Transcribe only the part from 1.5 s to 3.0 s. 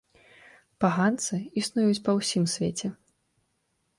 існуюць па ўсім свеце.